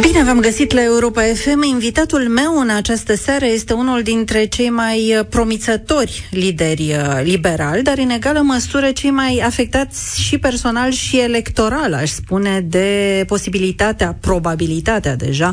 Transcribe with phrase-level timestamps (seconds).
[0.00, 1.62] Bine v-am găsit la Europa FM.
[1.62, 7.82] Invitatul meu în această seară este unul dintre cei mai uh, promițători lideri uh, liberali,
[7.82, 14.16] dar în egală măsură cei mai afectați și personal și electoral, aș spune, de posibilitatea,
[14.20, 15.52] probabilitatea deja,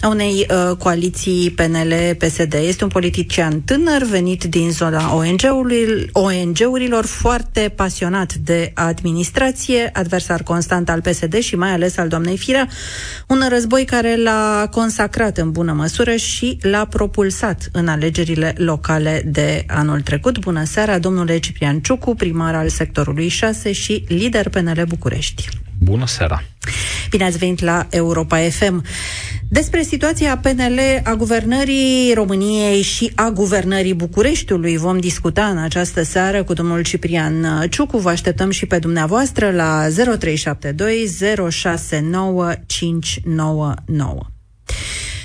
[0.00, 2.54] a unei uh, coaliții PNL-PSD.
[2.54, 10.88] Este un politician tânăr, venit din zona ONG-urilor, ONG-urilor, foarte pasionat de administrație, adversar constant
[10.90, 12.68] al PSD și mai ales al doamnei Firea,
[13.26, 19.22] un război război care l-a consacrat în bună măsură și l-a propulsat în alegerile locale
[19.26, 20.38] de anul trecut.
[20.38, 25.48] Bună seara, domnule Ciprian Ciucu, primar al sectorului 6 și lider PNL București.
[25.82, 26.42] Bună seara!
[27.10, 28.84] Bine ați venit la Europa FM.
[29.48, 36.44] Despre situația PNL a guvernării României și a guvernării Bucureștiului vom discuta în această seară
[36.44, 37.98] cu domnul Ciprian Ciucu.
[37.98, 39.86] Vă așteptăm și pe dumneavoastră la
[40.18, 41.06] 0372
[41.50, 44.31] 069 599.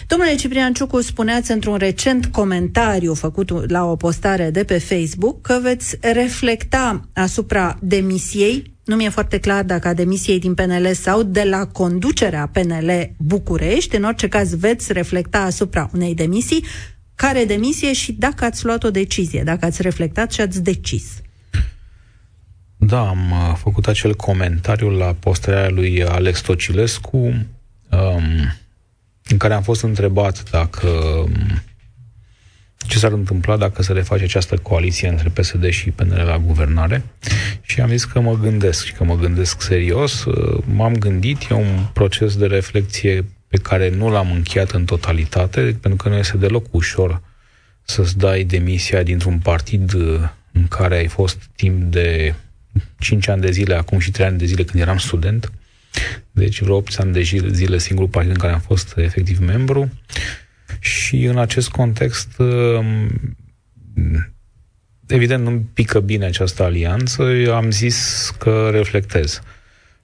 [0.07, 5.59] Domnule Ciprian Ciucu, spuneați într-un recent comentariu făcut la o postare de pe Facebook că
[5.61, 11.43] veți reflecta asupra demisiei nu mi-e foarte clar dacă a demisiei din PNL sau de
[11.43, 13.95] la conducerea PNL București.
[13.95, 16.65] În orice caz veți reflecta asupra unei demisii.
[17.15, 21.21] Care demisie și dacă ați luat o decizie, dacă ați reflectat și ați decis.
[22.77, 28.53] Da, am uh, făcut acel comentariu la postarea lui Alex Tocilescu, um,
[29.29, 31.61] în care am fost întrebat dacă um,
[32.87, 37.03] ce s-ar întâmpla dacă se reface această coaliție între PSD și PNL la guvernare
[37.61, 40.23] și am zis că mă gândesc și că mă gândesc serios.
[40.65, 46.03] M-am gândit, e un proces de reflexie pe care nu l-am încheiat în totalitate, pentru
[46.03, 47.21] că nu este deloc ușor
[47.83, 49.93] să-ți dai demisia dintr-un partid
[50.51, 52.33] în care ai fost timp de
[52.99, 55.51] 5 ani de zile, acum și 3 ani de zile când eram student.
[56.31, 57.21] Deci vreo 8 ani de
[57.51, 59.89] zile singurul partid în care am fost efectiv membru.
[60.79, 63.09] Și în acest context, um,
[65.07, 67.23] evident, nu-mi pică bine această alianță.
[67.23, 69.41] Eu am zis că reflectez.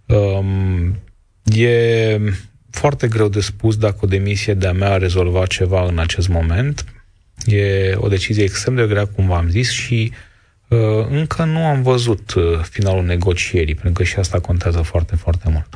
[0.05, 0.99] Um,
[1.43, 2.19] e
[2.69, 6.85] foarte greu de spus dacă o demisie de-a mea a rezolvat ceva în acest moment.
[7.45, 10.17] E o decizie extrem de grea, cum v-am zis, și uh,
[11.09, 15.67] încă nu am văzut uh, finalul negocierii, pentru că și asta contează foarte, foarte mult.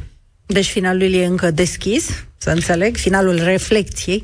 [0.45, 4.23] Deci finalul e încă deschis, să înțeleg, finalul reflecției?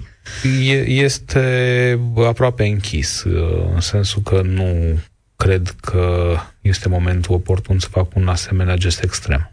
[0.86, 5.00] Este aproape închis, uh, în sensul că nu
[5.36, 9.52] cred că este momentul oportun să fac un asemenea gest extrem.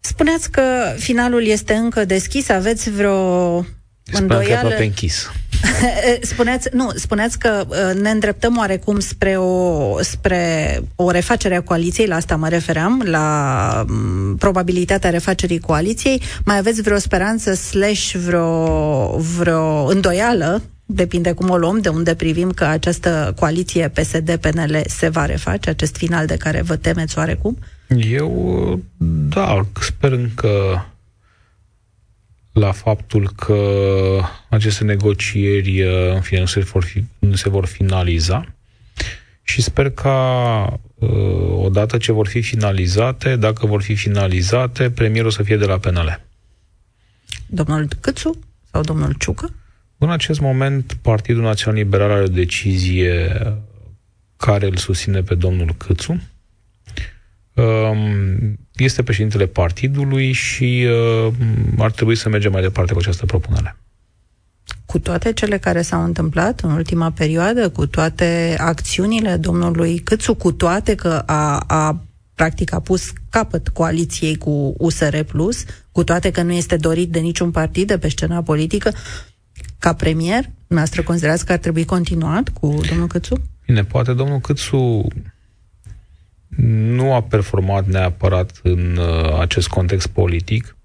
[0.00, 3.64] Spuneați că finalul este încă deschis, aveți vreo
[4.12, 5.30] Spuneam că e aproape închis.
[6.32, 12.06] spuneați, nu, spuneați că uh, ne îndreptăm oarecum spre o, spre o refacere a coaliției,
[12.06, 16.22] la asta mă refeream, la um, probabilitatea refacerii coaliției.
[16.44, 22.50] Mai aveți vreo speranță slash vreo, vreo îndoială depinde cum o luăm, de unde privim
[22.50, 27.58] că această coaliție PSD-PNL se va reface, acest final de care vă temeți oarecum?
[28.10, 28.80] Eu,
[29.28, 30.48] da, sper încă
[32.58, 33.60] la faptul că
[34.48, 38.54] aceste negocieri, uh, în fine, nu se vor, fi, nu se vor finaliza
[39.42, 41.08] și sper ca uh,
[41.52, 46.20] odată ce vor fi finalizate, dacă vor fi finalizate, premierul să fie de la PNL.
[47.46, 48.38] Domnul Câțu
[48.70, 49.52] sau domnul Ciucă?
[49.98, 53.32] În acest moment, Partidul Național Liberal are o decizie
[54.36, 56.20] care îl susține pe domnul Câțu.
[57.58, 60.86] Um, este președintele partidului și
[61.26, 61.32] uh,
[61.78, 63.76] ar trebui să mergem mai departe cu această propunere.
[64.86, 70.52] Cu toate cele care s-au întâmplat în ultima perioadă, cu toate acțiunile domnului Câțu, cu
[70.52, 72.02] toate că a, a
[72.34, 77.18] practic a pus capăt coaliției cu USR Plus, cu toate că nu este dorit de
[77.18, 78.92] niciun partid de pe scena politică,
[79.78, 83.42] ca premier, noastră considerați că ar trebui continuat cu domnul Câțu?
[83.66, 85.06] Bine, poate domnul Câțu
[86.56, 90.76] nu a performat neapărat în uh, acest context politic,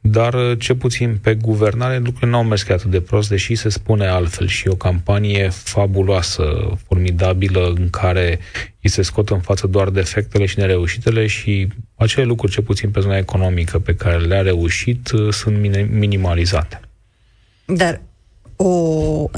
[0.00, 3.54] dar uh, ce puțin pe guvernare lucrurile nu au mers chiar atât de prost, deși
[3.54, 8.38] se spune altfel și o campanie fabuloasă, formidabilă, în care
[8.82, 13.00] îi se scot în față doar defectele și nereușitele și acele lucruri, ce puțin pe
[13.00, 15.60] zona economică pe care le-a reușit, uh, sunt
[15.90, 16.80] minimalizate.
[17.64, 18.00] Dar
[18.56, 19.30] o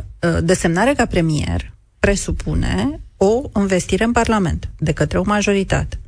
[0.43, 5.99] desemnare ca premier presupune o investire în Parlament de către o majoritate.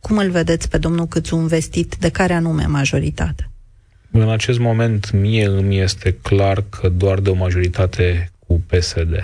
[0.00, 3.50] Cum îl vedeți pe domnul Câțu investit de care anume majoritate?
[4.10, 9.14] În acest moment, mie îmi este clar că doar de o majoritate cu PSD.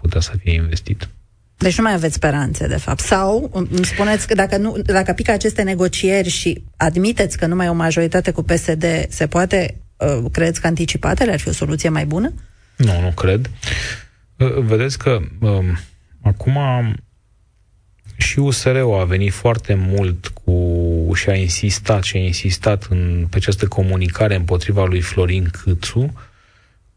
[0.00, 1.08] putea să fie investit.
[1.56, 3.00] Deci nu mai aveți speranțe, de fapt.
[3.00, 7.72] Sau îmi spuneți că dacă, nu, dacă pică aceste negocieri și admiteți că numai o
[7.72, 12.32] majoritate cu PSD se poate, uh, credeți că anticipatele ar fi o soluție mai bună?
[12.76, 13.50] Nu, nu cred.
[14.36, 15.64] Uh, vedeți că uh,
[16.22, 16.58] acum
[18.16, 23.36] și USR-ul a venit foarte mult cu și a insistat și a insistat în, pe
[23.36, 26.12] această comunicare împotriva lui Florin Câțu,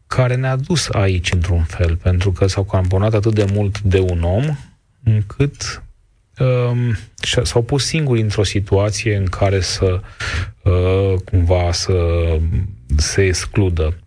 [0.06, 4.22] care ne-a dus aici într-un fel, pentru că s-au camponat atât de mult de un
[4.22, 4.56] om,
[5.04, 5.82] încât
[6.38, 6.96] um,
[7.42, 10.00] s-au pus singuri într-o situație în care să
[10.62, 11.94] uh, cumva să
[12.96, 13.98] se excludă.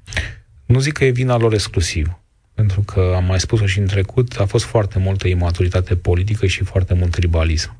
[0.65, 2.16] Nu zic că e vina lor exclusiv,
[2.57, 6.63] pentru că am mai spus-o și în trecut, a fost foarte multă imaturitate politică și
[6.63, 7.75] foarte mult tribalism.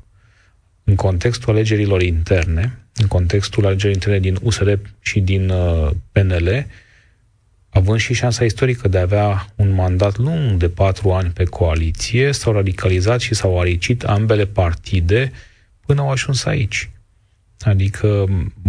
[0.84, 6.66] În contextul alegerilor interne, în contextul alegerilor interne din USR și din uh, PNL,
[7.68, 12.32] având și șansa istorică de a avea un mandat lung de patru ani pe coaliție,
[12.32, 15.32] s-au radicalizat și s-au aricit ambele partide
[15.86, 16.90] până au ajuns aici.
[17.60, 18.26] Adică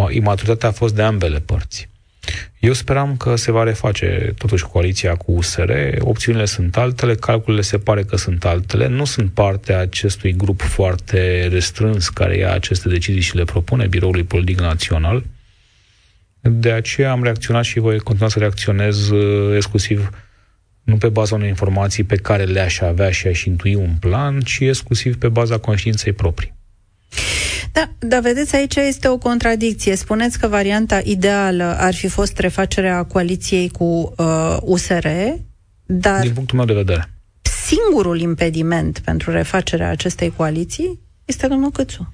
[0.10, 1.90] imaturitatea a fost de ambele părți.
[2.60, 7.78] Eu speram că se va reface totuși coaliția cu USR, opțiunile sunt altele, calculele se
[7.78, 12.90] pare că sunt altele, nu sunt parte a acestui grup foarte restrâns care ia aceste
[12.90, 15.24] decizii și le propune Biroului Politic Național.
[16.42, 20.10] De aceea am reacționat și voi continua să reacționez uh, exclusiv
[20.84, 24.60] nu pe baza unei informații pe care le-aș avea și aș intui un plan, ci
[24.60, 26.54] exclusiv pe baza conștiinței proprii.
[27.72, 29.96] Da, dar vedeți, aici este o contradicție.
[29.96, 35.08] Spuneți că varianta ideală ar fi fost refacerea coaliției cu uh, USR,
[35.86, 36.22] dar...
[36.22, 37.10] Din punctul meu de vedere.
[37.42, 42.14] Singurul impediment pentru refacerea acestei coaliții este domnul Câțu.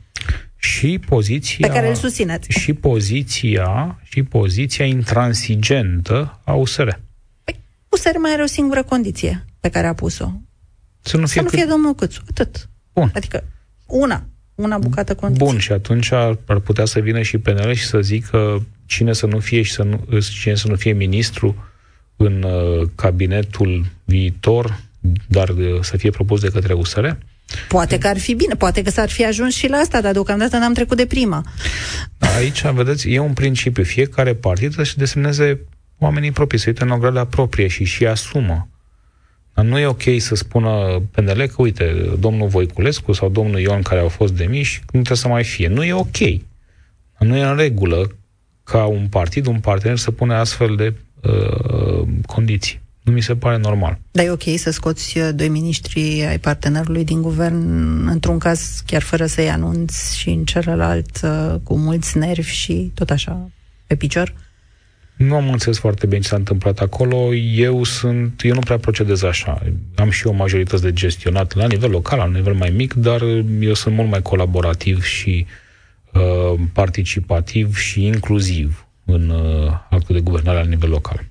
[0.56, 1.68] Și poziția...
[1.68, 2.52] Pe care îl susțineți.
[2.52, 6.90] Și poziția, și poziția intransigentă a USR.
[7.44, 7.60] Păi,
[7.90, 10.31] USR mai are o singură condiție pe care a pus-o.
[11.02, 11.69] Să nu fie, să nu fie cât...
[11.69, 12.22] domnul Câțu.
[12.30, 12.69] Atât.
[12.94, 13.12] Bun.
[13.13, 13.44] Adică
[13.86, 14.25] una
[14.56, 15.46] una bucată condiție.
[15.46, 19.25] Bun, și atunci ar, ar putea să vină și PNL și să zică cine să
[19.25, 21.56] nu fie și să nu, cine să nu fie ministru
[22.16, 24.80] în uh, cabinetul viitor,
[25.28, 27.07] dar uh, să fie propus de către USR?
[27.68, 30.57] Poate că ar fi bine, poate că s-ar fi ajuns și la asta, dar deocamdată
[30.57, 31.44] n-am trecut de prima.
[32.38, 33.84] Aici, vedeți, e un principiu.
[33.84, 35.60] Fiecare partid să-și desemneze
[35.98, 38.68] oamenii proprii, să uite în o gradă proprie și și asumă.
[39.56, 44.00] Dar nu e ok să spună PNL că, uite, domnul Voiculescu sau domnul Ion care
[44.00, 45.68] au fost demiși, nu trebuie să mai fie.
[45.68, 46.18] Nu e ok.
[47.19, 48.16] Nu e în regulă
[48.63, 52.81] ca un partid, un partener să pune astfel de uh, condiții.
[53.02, 54.00] Nu mi se pare normal.
[54.12, 59.02] Dar e ok să scoți uh, doi miniștri ai partenerului din guvern, într-un caz chiar
[59.02, 63.50] fără să-i anunți și în celălalt uh, cu mulți nervi și tot așa
[63.88, 64.34] pe picior?
[65.15, 67.33] Nu am înțeles foarte bine ce s-a întâmplat acolo.
[67.35, 69.62] Eu sunt, eu nu prea procedez așa.
[69.95, 73.21] Am și eu majorități de gestionat la nivel local, la nivel mai mic, dar
[73.59, 75.45] eu sunt mult mai colaborativ și
[76.13, 81.25] uh, participativ și inclusiv în uh, actul de guvernare la nivel local.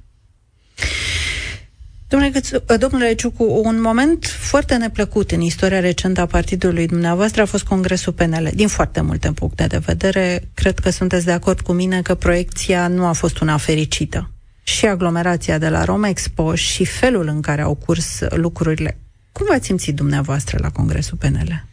[2.08, 7.44] Domnule, ă, domnule Ciucu, un moment foarte neplăcut în istoria recentă a partidului dumneavoastră a
[7.44, 8.50] fost Congresul PNL.
[8.54, 12.88] Din foarte multe puncte de vedere, cred că sunteți de acord cu mine că proiecția
[12.88, 14.30] nu a fost una fericită.
[14.62, 18.98] Și aglomerația de la Roma Expo și felul în care au curs lucrurile.
[19.32, 21.64] Cum v-ați simțit dumneavoastră la Congresul PNL?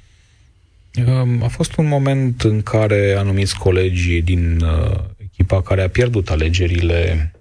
[1.41, 7.31] A fost un moment în care anumiți colegi din uh, echipa care a pierdut alegerile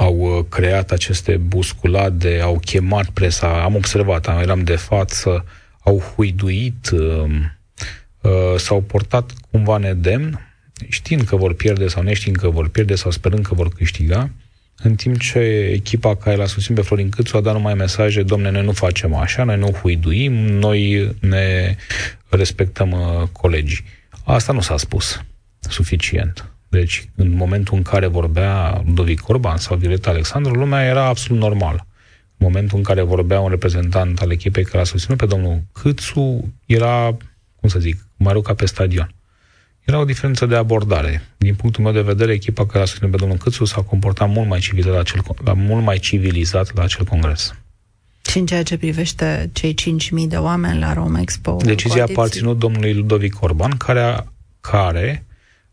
[0.00, 5.44] au uh, creat aceste busculade, au chemat presa, am observat, am, eram de față,
[5.80, 7.24] au huiduit, uh,
[8.20, 10.40] uh, s-au portat cumva nedemn,
[10.88, 14.30] știind că vor pierde sau neștiind că vor pierde sau sperând că vor câștiga,
[14.82, 15.38] în timp ce
[15.72, 19.14] echipa care l-a susținut pe Florin Câțu a dat numai mesaje, domne, noi nu facem
[19.14, 21.76] așa, noi nu huiduim, noi ne
[22.28, 23.84] respectăm uh, colegii.
[24.24, 25.24] Asta nu s-a spus
[25.60, 26.50] suficient.
[26.70, 31.86] Deci, în momentul în care vorbea Ludovic Orban sau Violeta Alexandru, lumea era absolut normală.
[32.36, 36.52] În momentul în care vorbea un reprezentant al echipei care a susținut pe domnul Câțu,
[36.66, 37.16] era,
[37.56, 39.14] cum să zic, mai ca pe stadion.
[39.84, 41.22] Era o diferență de abordare.
[41.36, 44.48] Din punctul meu de vedere, echipa care a susținut pe domnul Câțu s-a comportat mult
[44.48, 47.54] mai civilizat la acel, la, mult mai civilizat la acel congres.
[48.28, 51.56] Și în ceea ce privește cei 5.000 de oameni la Roma Expo?
[51.64, 54.24] Decizia a aparținut domnului Ludovic Orban, care, a,
[54.60, 55.24] care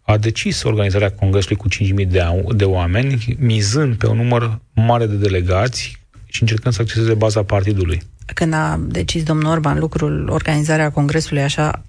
[0.10, 2.24] a decis organizarea congresului cu 5.000 de,
[2.56, 8.02] de oameni, mizând pe un număr mare de delegați și încercând să acceseze baza partidului.
[8.34, 11.84] când a decis domnul Orban lucrul, organizarea congresului așa,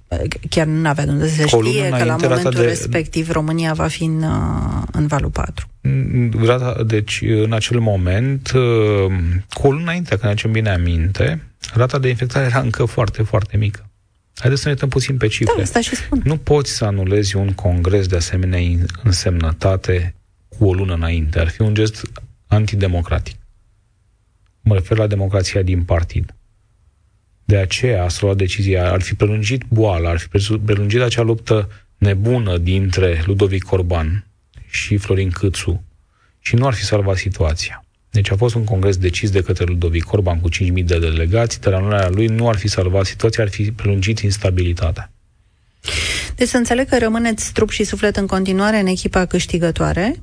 [0.49, 2.67] chiar nu avea de unde să știe că la momentul de...
[2.67, 4.25] respectiv România va fi în,
[4.93, 5.69] în valul 4.
[6.45, 8.51] Rata, deci, în acel moment,
[9.53, 11.43] cu o lună înainte, când ne bine aminte,
[11.75, 13.88] rata de infectare era încă foarte, foarte mică.
[14.39, 15.53] Haideți să ne uităm puțin pe cifre.
[15.57, 16.21] Da, asta și spun.
[16.25, 20.15] Nu poți să anulezi un congres de asemenea însemnătate
[20.49, 21.39] cu o lună înainte.
[21.39, 22.11] Ar fi un gest
[22.47, 23.37] antidemocratic.
[24.61, 26.35] Mă refer la democrația din partid.
[27.45, 30.29] De aceea s-a luat decizia, ar fi prelungit boala, ar fi
[30.65, 34.27] prelungit acea luptă nebună dintre Ludovic Orban
[34.69, 35.85] și Florin Câțu
[36.39, 37.85] și nu ar fi salvat situația.
[38.11, 41.73] Deci a fost un congres decis de către Ludovic Orban cu 5.000 de delegați, dar
[41.73, 45.13] anularea lui nu ar fi salvat situația, ar fi prelungit instabilitatea.
[46.35, 50.21] Deci să înțeleg că rămâneți trup și suflet în continuare în echipa câștigătoare,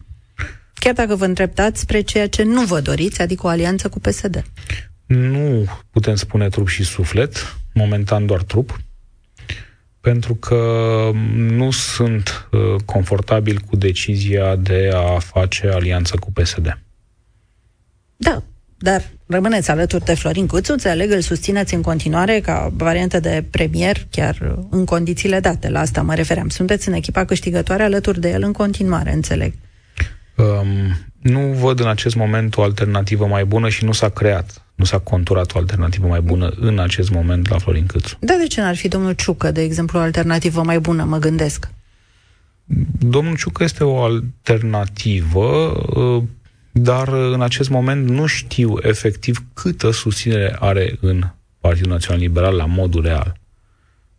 [0.74, 4.44] chiar dacă vă îndreptați spre ceea ce nu vă doriți, adică o alianță cu PSD.
[5.06, 8.80] Nu putem spune trup și suflet, momentan doar trup,
[10.02, 16.80] pentru că nu sunt uh, confortabil cu decizia de a face alianță cu PSD.
[18.18, 18.44] Da,
[18.78, 24.08] dar rămâneți alături de Florin Cuțu, înțeleg, îl susțineți în continuare ca variantă de premier,
[24.10, 26.50] chiar în condițiile date, la asta mă refeream.
[26.50, 29.54] Sunteți în echipa câștigătoare alături de el în continuare, înțeleg.
[30.36, 34.86] Um, nu văd în acest moment o alternativă mai bună și nu s-a creat, nu
[34.86, 38.18] s-a conturat o alternativă mai bună în acest moment la Florin Câțu.
[38.20, 41.70] Da, de ce n-ar fi domnul Ciucă, de exemplu, o alternativă mai bună, mă gândesc?
[43.00, 45.48] Domnul Ciucă este o alternativă
[45.96, 46.24] uh,
[46.78, 51.24] dar uh, în acest moment nu știu efectiv câtă susținere are în
[51.60, 53.38] Partidul Național Liberal la modul real.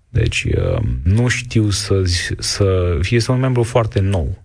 [0.09, 2.03] Deci uh, nu știu să,
[2.39, 4.43] să fie este un membru foarte nou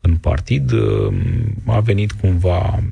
[0.00, 1.14] în partid, uh,
[1.66, 2.82] a venit cumva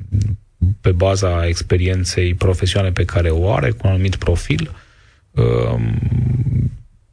[0.81, 4.71] pe baza experienței profesionale pe care o are, cu un anumit profil.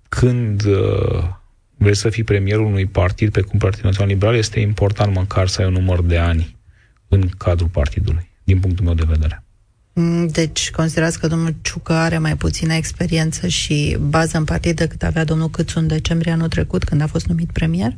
[0.09, 0.63] Când
[1.77, 5.61] vrei să fii premierul unui partid pe cum Partidul Național Liberal, este important măcar să
[5.61, 6.55] ai un număr de ani
[7.09, 9.45] în cadrul partidului, din punctul meu de vedere.
[9.93, 15.03] Mm, deci, considerați că domnul Ciucă are mai puțină experiență și bază în partid decât
[15.03, 17.95] avea domnul Câțu în decembrie anul trecut, când a fost numit premier?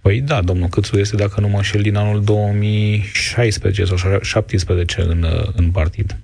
[0.00, 5.26] Păi da, domnul Câțu este, dacă nu mă înșel, din anul 2016 sau 2017 în,
[5.56, 6.16] în partid.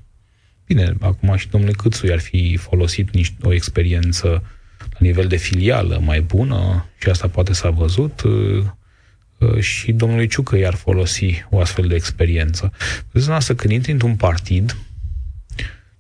[0.66, 4.42] Bine, acum și domnul Câțu i-ar fi folosit niște, o experiență
[4.78, 8.22] la nivel de filială mai bună și asta poate s-a văzut.
[9.40, 12.72] Uh, și domnului Ciucă i-ar folosi o astfel de experiență.
[13.10, 14.76] Vedeți, asta când intri într-un partid,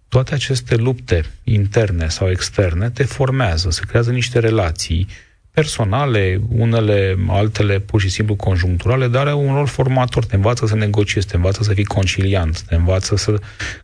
[0.08, 5.06] toate aceste lupte interne sau externe te formează, se creează niște relații
[5.50, 10.24] personale, unele, altele pur și simplu conjuncturale, dar are un rol formator.
[10.24, 13.40] Te învață să negociezi, te învață să fii conciliant, te învață să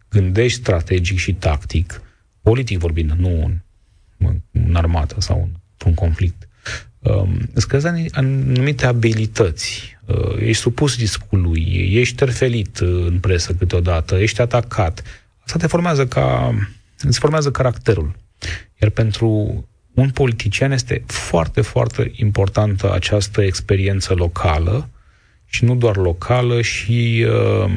[0.09, 2.03] gândești strategic și tactic,
[2.43, 3.45] politic vorbind, nu
[4.19, 6.46] în, în armată sau într-un conflict um,
[7.53, 9.97] îți creezi anumite abilități.
[10.07, 15.03] Uh, ești supus discului, ești terfelit uh, în presă câteodată, ești atacat.
[15.45, 16.55] Asta te formează ca...
[17.01, 18.17] îți formează caracterul.
[18.81, 19.29] Iar pentru
[19.95, 24.89] un politician este foarte, foarte importantă această experiență locală
[25.47, 27.71] și nu doar locală și uh,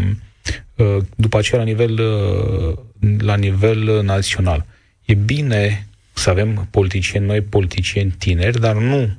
[0.75, 2.77] uh, după aceea la nivel, uh,
[3.19, 4.65] la nivel național.
[5.05, 9.18] E bine să avem politicieni noi, politicieni tineri, dar nu um,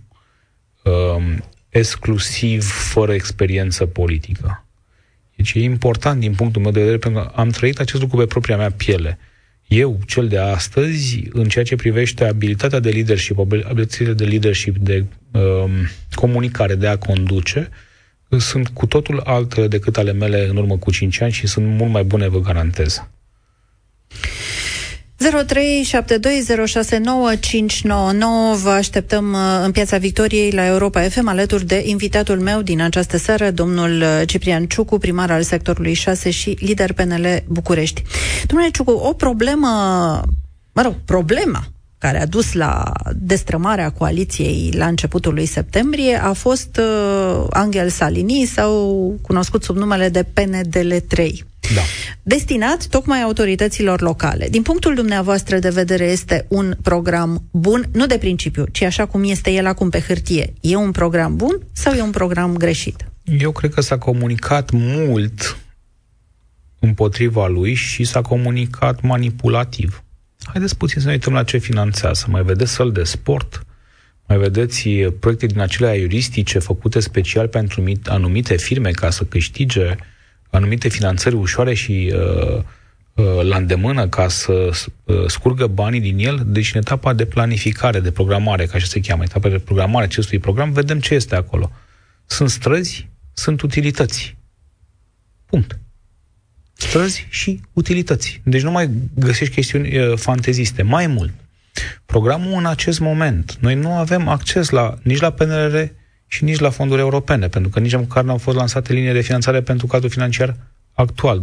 [1.69, 4.65] exclusiv fără experiență politică.
[5.37, 8.27] Deci e important din punctul meu de vedere, pentru că am trăit acest lucru pe
[8.27, 9.19] propria mea piele.
[9.67, 15.05] Eu, cel de astăzi, în ceea ce privește abilitatea de leadership, abilitățile de leadership, de
[15.31, 15.71] um,
[16.15, 17.69] comunicare, de a conduce,
[18.39, 21.91] sunt cu totul altele decât ale mele în urmă cu 5 ani și sunt mult
[21.91, 23.05] mai bune, vă garantez.
[25.21, 25.27] 0372069599
[28.63, 33.17] Vă așteptăm uh, în Piața Victoriei la Europa FM alături de invitatul meu din această
[33.17, 38.03] seară, domnul uh, Ciprian Ciucu, primar al sectorului 6 și lider PNL București.
[38.47, 39.69] Domnule Ciucu, o problemă,
[40.73, 41.65] mă rog, problema
[42.01, 48.45] care a dus la destrămarea coaliției la începutul lui septembrie a fost uh, Angel Salini
[48.45, 51.31] sau cunoscut sub numele de PNDL3.
[51.75, 51.81] Da.
[52.23, 54.49] Destinat tocmai autorităților locale.
[54.49, 59.25] Din punctul dumneavoastră de vedere este un program bun, nu de principiu, ci așa cum
[59.25, 60.53] este el acum pe hârtie.
[60.61, 63.05] E un program bun sau e un program greșit?
[63.39, 65.59] Eu cred că s-a comunicat mult
[66.79, 70.03] împotriva lui și s-a comunicat manipulativ.
[70.51, 72.27] Haideți puțin să ne uităm la ce finanțează.
[72.29, 73.67] Mai vedeți săl de sport,
[74.27, 74.89] mai vedeți
[75.21, 79.97] proiecte din acelea iuristice făcute special pentru anumite firme ca să câștige
[80.51, 82.63] anumite finanțări ușoare și uh,
[83.15, 84.71] uh, la îndemână ca să
[85.05, 89.01] uh, scurgă banii din el, deci în etapa de planificare, de programare, ca așa se
[89.01, 91.71] cheamă, etapa de programare acestui program, vedem ce este acolo.
[92.27, 94.37] Sunt străzi, sunt utilități.
[95.47, 95.79] Punct.
[96.81, 98.41] Străzi și utilități.
[98.45, 100.83] Deci nu mai găsești chestiuni uh, fanteziste.
[100.83, 101.33] Mai mult,
[102.07, 105.83] programul în acest moment, noi nu avem acces la, nici la PNRR
[106.27, 109.21] și nici la fonduri europene, pentru că nici măcar nu au fost lansate linii de
[109.21, 110.57] finanțare pentru cadrul financiar
[110.93, 111.43] actual,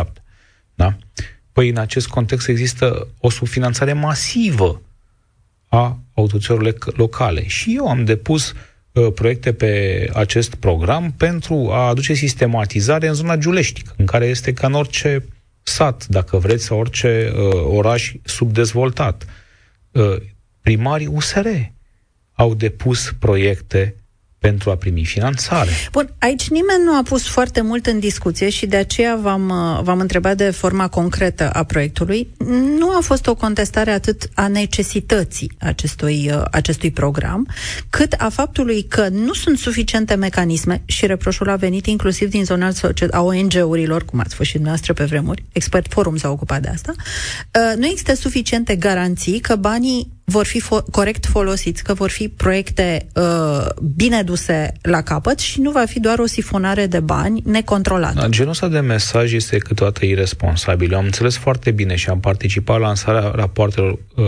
[0.00, 0.12] 2021-2027.
[0.74, 0.96] Da?
[1.52, 4.82] Păi în acest context există o subfinanțare masivă
[5.68, 7.46] a autorităților locale.
[7.46, 8.56] Și eu am depus uh,
[9.00, 14.66] proiecte pe acest program pentru a aduce sistematizare în zona Giulești, în care este ca
[14.66, 15.24] în orice
[15.62, 19.24] sat, dacă vreți, sau orice uh, oraș subdezvoltat.
[19.90, 20.16] Uh,
[20.60, 21.46] primarii USR
[22.32, 23.94] au depus proiecte
[24.38, 25.70] pentru a primi finanțare.
[25.92, 29.82] Bun, aici nimeni nu a pus foarte mult în discuție și de aceea v-am, uh,
[29.82, 32.28] v-am întrebat de forma concretă a proiectului.
[32.78, 37.48] Nu a fost o contestare atât a necesității acestui, uh, acestui program,
[37.90, 42.70] cât a faptului că nu sunt suficiente mecanisme și reproșul a venit inclusiv din zona
[43.10, 46.92] a ONG-urilor, cum ați fost și dumneavoastră pe vremuri, Expert Forum s-a ocupat de asta,
[46.96, 52.28] uh, nu există suficiente garanții că banii vor fi fo- corect folosiți, că vor fi
[52.28, 53.66] proiecte uh,
[53.96, 58.20] bine duse la capăt și nu va fi doar o sifonare de bani necontrolată.
[58.20, 60.92] Da, genul ăsta de mesaj este câteodată irresponsabil.
[60.92, 64.24] Eu am înțeles foarte bine și am participat la lansarea rapoartelor, uh,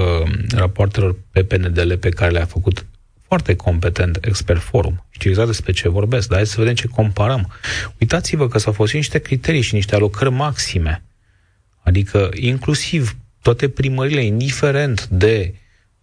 [0.51, 2.87] rapoartelor pe PNDL pe care le-a făcut
[3.27, 5.07] foarte competent expert forum.
[5.11, 7.53] Știu exact despre ce vorbesc, dar hai să vedem ce comparăm.
[8.01, 11.03] Uitați-vă că s-au folosit niște criterii și niște alocări maxime.
[11.83, 15.59] Adică inclusiv toate primările, indiferent de uh,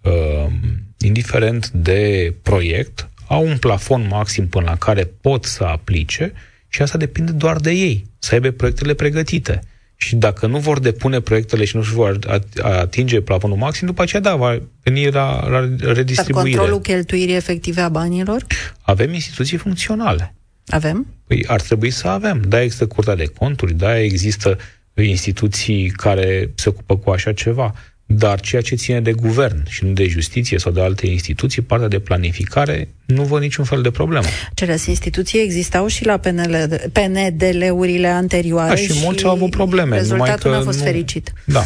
[0.06, 0.52] uh,
[1.00, 6.34] indiferent de proiect, au un plafon maxim până la care pot să aplice
[6.68, 9.62] și asta depinde doar de ei, să aibă proiectele pregătite.
[9.98, 12.20] Și dacă nu vor depune proiectele și nu își vor
[12.62, 15.60] atinge plafonul maxim, după aceea, da, va veni la, la
[15.94, 16.50] redistribuire.
[16.50, 18.46] Dar controlul cheltuirii efective a banilor?
[18.82, 20.36] Avem instituții funcționale.
[20.68, 21.08] Avem?
[21.28, 22.42] Păi ar trebui să avem.
[22.48, 24.58] Da, există Curtea de Conturi, da, există
[24.94, 27.74] instituții care se ocupă cu așa ceva.
[28.06, 31.88] Dar ceea ce ține de guvern și nu de justiție sau de alte instituții, partea
[31.88, 34.26] de planificare, nu văd niciun fel de problemă.
[34.54, 39.98] Cele instituții existau și la PNL, PNDL-urile anterioare da, și, și mulți au avut probleme.
[39.98, 40.84] Rezultatul nu a fost nu...
[40.84, 41.34] fericit.
[41.46, 41.64] Da.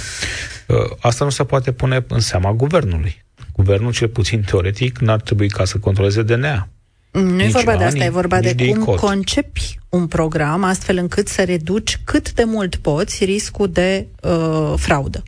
[0.68, 3.24] Uh, asta nu se poate pune în seama guvernului.
[3.54, 6.70] Guvernul, cel puțin teoretic, n-ar trebui ca să controleze DNA.
[7.12, 9.00] Nu e vorba de asta, e vorba de, de cum cod.
[9.00, 15.24] concepi un program astfel încât să reduci cât de mult poți riscul de uh, fraudă.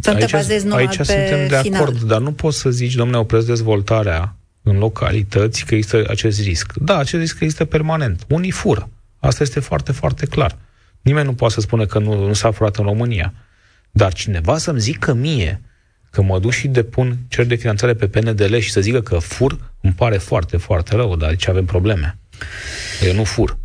[0.00, 1.82] Să aici, te bazezi numai aici pe suntem de final.
[1.82, 6.72] acord, dar nu poți să zici, domnule, opresc dezvoltarea în localități că există acest risc.
[6.74, 8.24] Da, acest risc există permanent.
[8.28, 8.88] Unii fură.
[9.18, 10.56] Asta este foarte, foarte clar.
[11.02, 13.32] Nimeni nu poate să spună că nu, nu s-a furat în România.
[13.90, 15.60] Dar cineva să-mi zică mie
[16.10, 19.58] că mă duc și depun cer de finanțare pe PNDL și să zică că fur,
[19.80, 22.18] îmi pare foarte, foarte rău, dar aici avem probleme.
[23.06, 23.58] Eu nu fur.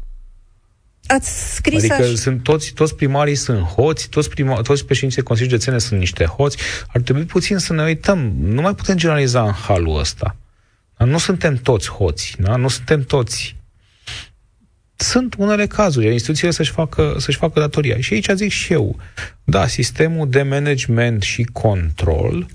[1.13, 2.15] Ați scris adică așa.
[2.15, 6.25] sunt toți, toți primarii sunt hoți, toți, prima, toți președinții de Consiliul Județene sunt niște
[6.25, 6.57] hoți.
[6.87, 8.33] Ar trebui puțin să ne uităm.
[8.41, 10.35] Nu mai putem generaliza în halul ăsta.
[10.97, 12.55] Nu suntem toți hoți, da?
[12.55, 13.55] nu suntem toți.
[14.95, 17.97] Sunt unele cazuri, iar instituțiile să-și facă, să-și facă datoria.
[17.99, 18.99] Și aici zic și eu,
[19.43, 22.47] da, sistemul de management și control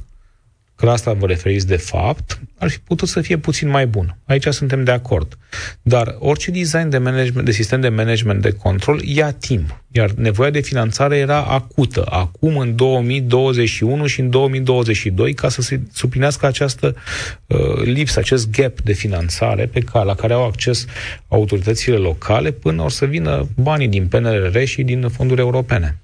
[0.76, 4.16] că la asta vă referiți de fapt, ar fi putut să fie puțin mai bun.
[4.24, 5.38] Aici suntem de acord.
[5.82, 9.82] Dar orice design de, management, de sistem de management de control ia timp.
[9.90, 15.80] Iar nevoia de finanțare era acută, acum în 2021 și în 2022, ca să se
[15.92, 16.94] suplinească această
[17.46, 20.86] uh, lipsă, acest gap de finanțare pe care, la care au acces
[21.28, 25.98] autoritățile locale până o să vină banii din PNRR și din fonduri europene.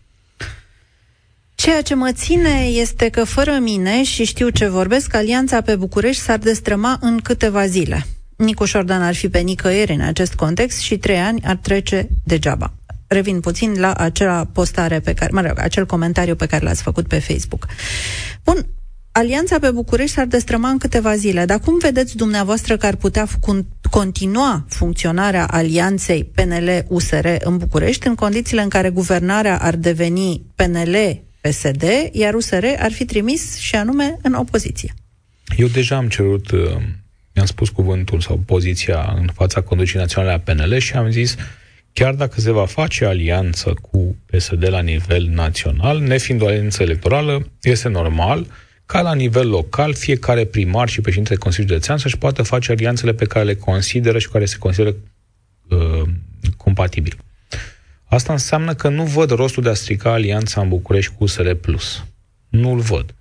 [1.63, 6.23] Ceea ce mă ține este că fără mine și știu ce vorbesc, alianța pe București
[6.23, 8.07] s-ar destrăma în câteva zile.
[8.37, 12.73] Nicu Șordan ar fi pe nicăieri în acest context și trei ani ar trece degeaba.
[13.07, 17.07] Revin puțin la acea postare pe care, mă rog, acel comentariu pe care l-ați făcut
[17.07, 17.67] pe Facebook.
[18.45, 18.67] Bun,
[19.13, 23.27] Alianța pe București s-ar destrăma în câteva zile, dar cum vedeți dumneavoastră că ar putea
[23.91, 31.83] continua funcționarea alianței PNL-USR în București în condițiile în care guvernarea ar deveni PNL PSD,
[32.13, 34.95] iar USR ar fi trimis și anume în opoziție.
[35.57, 36.61] Eu deja am cerut, uh,
[37.35, 41.37] mi-am spus cuvântul sau poziția în fața conducerii naționale a PNL și am zis
[41.93, 47.47] chiar dacă se va face alianță cu PSD la nivel național, nefiind o alianță electorală,
[47.63, 48.47] este normal
[48.87, 53.25] ca la nivel local fiecare primar și președintele Consiliului Județean să-și poată face alianțele pe
[53.25, 54.95] care le consideră și care se consideră
[55.69, 56.09] uh,
[56.57, 57.17] compatibile.
[58.13, 61.51] Asta înseamnă că nu văd rostul de a strica alianța în București cu USR+.
[62.49, 63.15] Nu-l văd.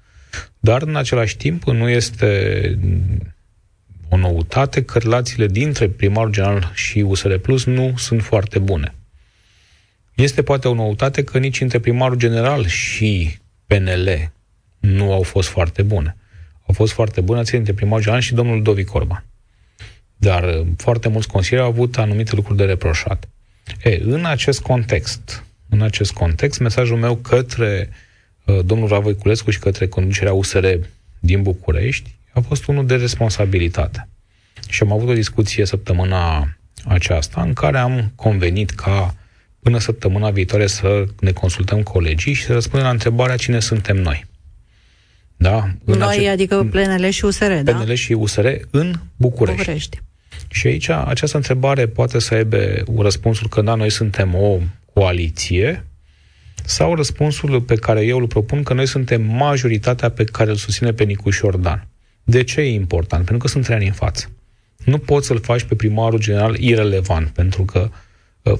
[0.59, 2.79] Dar, în același timp, nu este
[4.09, 8.95] o noutate că relațiile dintre primarul general și USR Plus nu sunt foarte bune.
[10.15, 14.31] Este poate o noutate că nici între primarul general și PNL
[14.79, 16.15] nu au fost foarte bune.
[16.67, 19.25] Au fost foarte bune ține între primarul general și domnul Dovic Orban.
[20.15, 23.27] Dar uh, foarte mulți consilieri au avut anumite lucruri de reproșat.
[23.83, 27.89] E, în acest context, în acest context, mesajul meu către
[28.45, 30.65] uh, domnul Ravoiculescu și către conducerea USR
[31.19, 34.07] din București a fost unul de responsabilitate.
[34.69, 36.55] Și am avut o discuție săptămâna
[36.85, 39.15] aceasta în care am convenit ca
[39.59, 44.25] până săptămâna viitoare să ne consultăm colegii și să răspundem la întrebarea cine suntem noi.
[45.35, 45.71] Da?
[45.85, 47.73] În noi, ace- adică PNL și USR, PNL da?
[47.73, 49.61] PNL și USR în București.
[49.61, 50.01] București.
[50.51, 52.57] Și aici această întrebare poate să aibă
[52.97, 54.57] răspunsul că da, noi suntem o
[54.93, 55.85] coaliție
[56.63, 60.93] sau răspunsul pe care eu îl propun că noi suntem majoritatea pe care îl susține
[60.93, 61.87] pe Nicuș Șordan.
[62.23, 63.25] De ce e important?
[63.25, 64.31] Pentru că sunt trei ani în față.
[64.85, 67.95] Nu poți să-l faci pe primarul general irelevant, pentru că uh,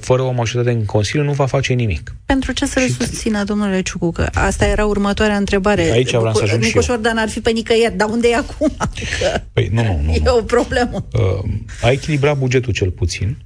[0.00, 2.14] fără o majoritate în Consiliu nu va face nimic.
[2.26, 2.92] Pentru ce să-l și...
[2.92, 4.10] susțină, domnule Ciucu?
[4.10, 5.90] Că asta era următoarea întrebare.
[5.90, 8.76] Aici vreau să ajung Nicu Șordan ar fi pe nicăieri, dar unde e acum?
[9.52, 10.12] Păi, nu, nu, nu.
[10.12, 11.06] E o problemă.
[11.12, 11.50] Uh,
[11.82, 13.36] a echilibrat bugetul cel puțin.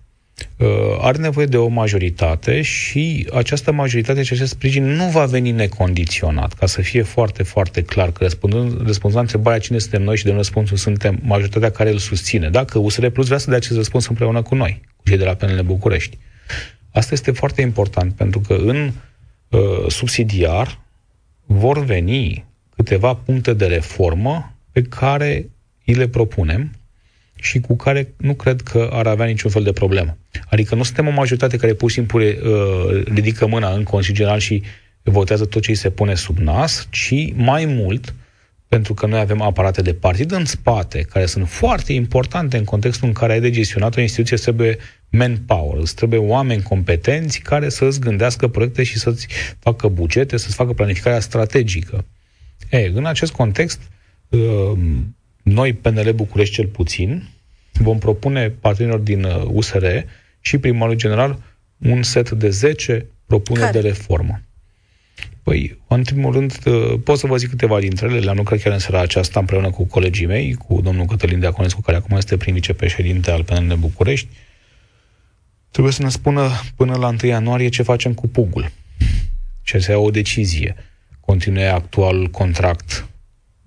[0.56, 0.66] Uh,
[1.00, 6.52] are nevoie de o majoritate și această majoritate și acest sprijin nu va veni necondiționat,
[6.52, 10.24] ca să fie foarte, foarte clar că răspundând, răspunzând la întrebarea cine suntem noi și
[10.24, 12.48] de răspunsul suntem majoritatea care îl susține.
[12.48, 15.34] Dacă USR Plus vrea să dea acest răspuns împreună cu noi, cu cei de la
[15.34, 16.18] PNL București.
[16.92, 18.92] Asta este foarte important, pentru că în
[19.48, 20.80] uh, subsidiar
[21.46, 22.44] vor veni
[22.76, 25.50] câteva puncte de reformă pe care
[25.84, 26.70] îi le propunem
[27.40, 30.16] și cu care nu cred că ar avea niciun fel de problemă.
[30.48, 32.34] Adică nu suntem o majoritate care pur și simplu uh,
[33.04, 34.62] ridică mâna în Consiliul General și
[35.02, 38.14] votează tot ce îi se pune sub nas, ci mai mult,
[38.68, 43.06] pentru că noi avem aparate de partid în spate, care sunt foarte importante în contextul
[43.06, 44.78] în care ai de gestionat o instituție, trebuie
[45.10, 49.26] manpower, îți trebuie oameni competenți care să îți gândească proiecte și să-ți
[49.58, 52.04] facă bugete, să-ți facă planificarea strategică.
[52.70, 53.80] E, în acest context,
[54.28, 54.72] uh,
[55.42, 57.28] noi, PNL București cel puțin,
[57.72, 60.02] vom propune partenerilor din USR uh,
[60.40, 61.38] și primarul general
[61.78, 63.80] un set de 10 propuneri Care?
[63.80, 64.40] de reformă.
[65.42, 68.72] Păi, în primul rând, uh, pot să vă zic câteva dintre ele, le-am lucrat chiar
[68.72, 72.54] în seara aceasta împreună cu colegii mei, cu domnul Cătălin Deaconescu, care acum este prim
[72.54, 74.28] vicepreședinte al PNL București.
[75.76, 78.70] Trebuie să ne spună până la 1 ianuarie ce facem cu pugul.
[79.62, 80.74] Ce să ia o decizie.
[81.20, 83.08] Continue actual contract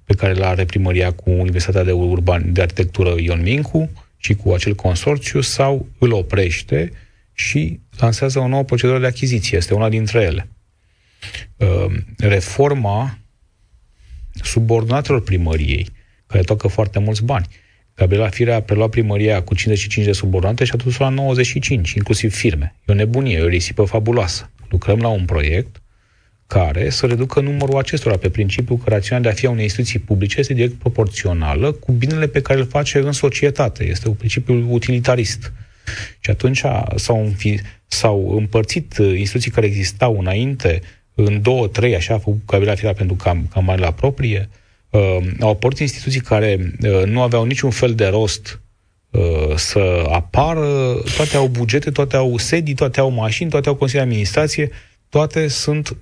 [0.05, 4.51] pe care l are primăria cu Universitatea de, Urban, de Arhitectură Ion Mincu și cu
[4.51, 6.91] acel consorțiu sau îl oprește
[7.33, 9.57] și lansează o nouă procedură de achiziție.
[9.57, 10.49] Este una dintre ele.
[11.57, 13.17] Uh, reforma
[14.31, 15.89] subordonatelor primăriei,
[16.27, 17.47] care tocă foarte mulți bani.
[17.99, 22.33] Gabriela Firea a preluat primăria cu 55 de subordonate și a dus la 95, inclusiv
[22.35, 22.75] firme.
[22.85, 24.49] E o nebunie, e o risipă fabuloasă.
[24.69, 25.81] Lucrăm la un proiect
[26.47, 29.99] care să reducă numărul acestora pe principiul că rațiunea de a fi a unei instituții
[29.99, 33.85] publice este direct proporțională cu binele pe care îl face în societate.
[33.85, 35.51] Este un principiu utilitarist.
[36.19, 36.63] Și atunci
[36.95, 37.55] s-au, înfi,
[37.87, 40.81] s-au împărțit uh, instituții care existau înainte
[41.13, 44.49] în două, trei, așa a făcut Gabriela Firea pentru cam, cam la proprie,
[44.89, 48.61] uh, au apărut instituții care uh, nu aveau niciun fel de rost
[49.09, 54.05] uh, să apară, toate au bugete, toate au sedii, toate au mașini, toate au Consiliul
[54.05, 54.69] de Administrație,
[55.09, 55.97] toate sunt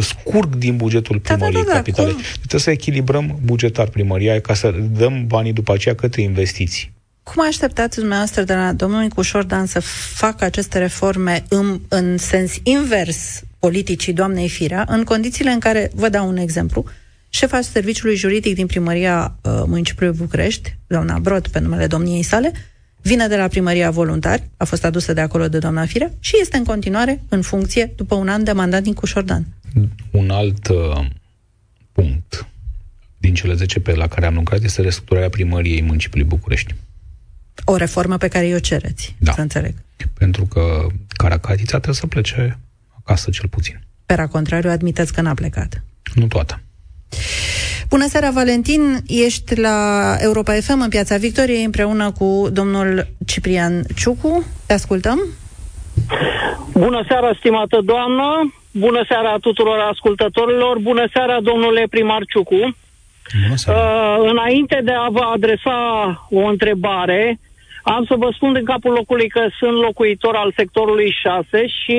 [0.00, 2.10] scurg din bugetul primăriei da, da, da, capitale.
[2.10, 2.20] Cum?
[2.38, 6.92] Trebuie să echilibrăm bugetar primăria ca să dăm banii după aceea către investiții.
[7.22, 9.80] Cum așteptați dumneavoastră de la domnul Nicu Șordan să
[10.14, 16.08] facă aceste reforme în, în sens invers politicii doamnei Firea, în condițiile în care, vă
[16.08, 16.84] dau un exemplu,
[17.34, 22.52] șefa serviciului juridic din primăria uh, municipiului București, doamna Brod, pe numele domniei sale,
[23.02, 26.56] vine de la primăria voluntari, a fost adusă de acolo de doamna Firea și este
[26.56, 29.46] în continuare în funcție după un an de mandat din Cușordan.
[30.10, 31.06] Un alt uh,
[31.92, 32.46] punct
[33.18, 36.74] din cele 10 pe la care am lucrat este restructurarea primăriei municipiului București.
[37.64, 39.32] O reformă pe care o cereți, da.
[39.32, 39.74] să înțeleg.
[40.18, 42.58] Pentru că Caracatița trebuie să plece
[42.98, 43.80] acasă cel puțin.
[44.06, 45.82] Pera contrariu, admiteți că n-a plecat.
[46.14, 46.60] Nu toată.
[47.94, 48.80] Bună seara, Valentin!
[49.06, 49.76] Ești la
[50.18, 54.46] Europa FM în Piața Victoriei împreună cu domnul Ciprian Ciucu.
[54.66, 55.18] Te ascultăm?
[56.72, 58.54] Bună seara, stimată doamnă!
[58.70, 60.78] Bună seara tuturor ascultătorilor!
[60.78, 62.76] Bună seara, domnule primar Ciucu!
[63.42, 63.80] Bună seara.
[63.80, 65.78] Uh, înainte de a vă adresa
[66.30, 67.38] o întrebare,
[67.82, 71.98] Am să vă spun din capul locului că sunt locuitor al sectorului 6 și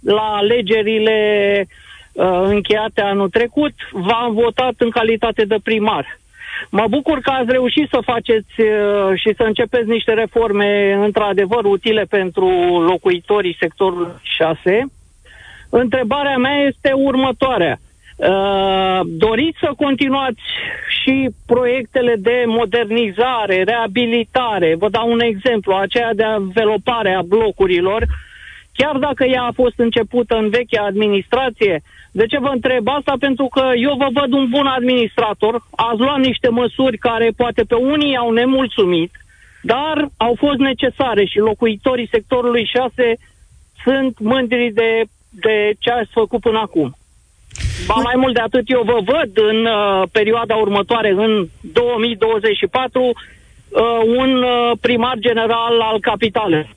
[0.00, 1.18] la alegerile
[1.60, 1.66] uh,
[2.44, 6.18] încheiate anul trecut v-am votat în calitate de primar.
[6.70, 12.04] Mă bucur că ați reușit să faceți uh, și să începeți niște reforme într-adevăr utile
[12.08, 12.48] pentru
[12.80, 14.86] locuitorii sectorului 6.
[15.70, 17.78] Întrebarea mea este următoarea.
[18.16, 20.42] Uh, doriți să continuați
[21.02, 24.74] și proiectele de modernizare, reabilitare.
[24.78, 28.06] Vă dau un exemplu, aceea de învelopare a blocurilor,
[28.76, 31.82] chiar dacă ea a fost începută în vechea administrație.
[32.12, 33.14] De ce vă întreb asta?
[33.18, 37.74] Pentru că eu vă văd un bun administrator, ați luat niște măsuri care poate pe
[37.74, 39.12] unii au nemulțumit,
[39.62, 43.16] dar au fost necesare și locuitorii sectorului 6
[43.84, 46.96] sunt mândri de, de ce ați făcut până acum.
[47.86, 53.12] Ba mai mult de atât, eu vă văd în uh, perioada următoare, în 2024, uh,
[54.16, 56.74] un uh, primar general al capitalei.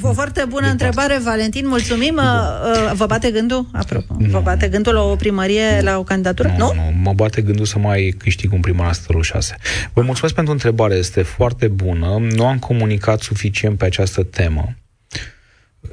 [0.00, 1.22] O foarte bună de întrebare, pas.
[1.22, 1.68] Valentin.
[1.68, 2.16] Mulțumim.
[2.16, 3.66] Uh, uh, vă bate gândul?
[3.72, 4.28] Apropo, nu.
[4.28, 5.84] vă bate gândul la o primărie, nu.
[5.84, 6.54] la o candidatură?
[6.58, 6.92] Nu, nu, nu.
[7.02, 9.56] Mă bate gândul să mai câștig un primar la 6.
[9.92, 10.94] Vă mulțumesc pentru întrebare.
[10.94, 12.18] Este foarte bună.
[12.34, 14.76] Nu am comunicat suficient pe această temă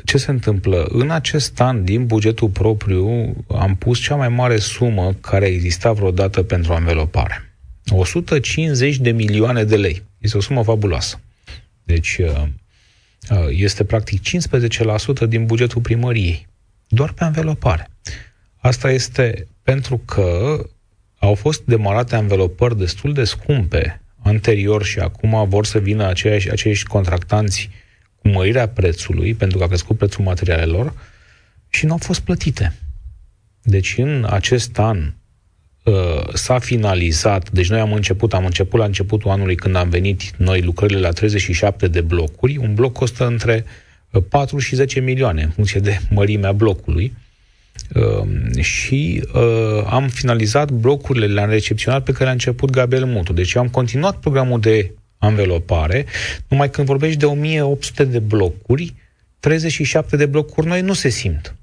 [0.06, 0.88] ce se întâmplă?
[0.90, 6.44] În acest an, din bugetul propriu, am pus cea mai mare sumă care exista vreodată
[6.44, 7.54] pentru anvelopare.
[7.90, 10.04] 150 de milioane de lei.
[10.18, 11.20] Este o sumă fabuloasă.
[11.84, 12.48] Deci, uh, uh,
[13.50, 14.22] este practic
[15.26, 16.48] 15% din bugetul primăriei.
[16.88, 17.90] Doar pe anvelopare.
[18.58, 20.60] Asta este pentru că
[21.20, 26.86] au fost demarate anvelopări destul de scumpe anterior și acum vor să vină aceiași, aceiași
[26.86, 27.70] contractanți
[28.16, 30.94] cu mărirea prețului, pentru că a crescut prețul materialelor,
[31.70, 32.76] și nu au fost plătite.
[33.62, 35.12] Deci în acest an uh,
[36.34, 40.62] s-a finalizat, deci noi am început, am început la începutul anului când am venit noi
[40.62, 43.66] lucrările la 37 de blocuri, un bloc costă între
[44.30, 47.14] 4 uh, și 10 milioane în funcție de mărimea blocului
[47.94, 53.34] uh, și uh, am finalizat blocurile, le-am recepționat pe care a început Gabriel Mutu.
[53.34, 56.06] Deci am continuat programul de anvelopare,
[56.48, 58.94] numai când vorbești de 1800 de blocuri,
[59.40, 61.56] 37 de blocuri noi nu se simt.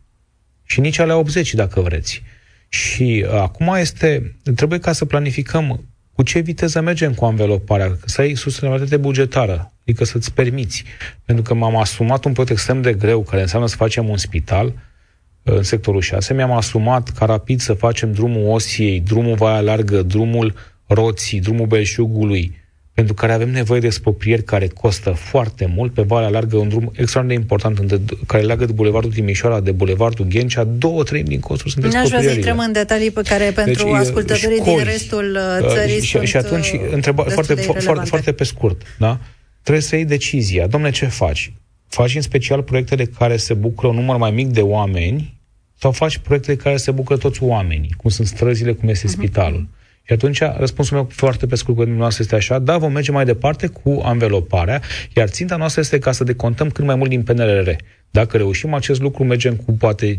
[0.65, 2.23] Și nici alea 80, dacă vreți.
[2.69, 8.21] Și uh, acum este, trebuie ca să planificăm cu ce viteză mergem cu anveloparea, să
[8.21, 10.85] ai sustenabilitate bugetară, adică să-ți permiți.
[11.25, 14.67] Pentru că m-am asumat un proiect extrem de greu, care înseamnă să facem un spital,
[14.67, 20.03] uh, în sectorul 6, mi-am asumat ca rapid să facem drumul Osiei, drumul Vaia Largă,
[20.03, 20.55] drumul
[20.87, 22.65] Roții, drumul Belșugului,
[22.97, 25.95] pentru care avem nevoie de exproprieri care costă foarte mult.
[25.95, 29.73] Pe Valea Largă, un drum extraordinar de important între, care leagă de Bulevardul Timișoara de
[29.73, 30.65] Bulevardul Ghencea.
[30.65, 32.23] Două treimi din costuri sunt exproprierile.
[32.23, 35.39] Nu aș vrea să intrăm în detalii pe care pentru deci, ascultătorii școli, din restul
[35.61, 39.21] uh, țării și, sunt Și atunci, uh, întreba, foarte, foarte, foarte pe scurt, da?
[39.63, 40.67] trebuie să iei decizia.
[40.67, 41.53] Domne, ce faci?
[41.89, 45.41] Faci în special proiectele care se bucură un număr mai mic de oameni
[45.79, 49.11] sau faci proiectele care se bucură toți oamenii, cum sunt străzile, cum este uh-huh.
[49.11, 49.69] spitalul?
[50.07, 53.25] Și atunci răspunsul meu foarte pe scurt cu noastră este așa, da, vom merge mai
[53.25, 54.81] departe cu anveloparea,
[55.17, 57.71] iar ținta noastră este ca să decontăm cât mai mult din PNRR.
[58.11, 60.19] Dacă reușim acest lucru, mergem cu poate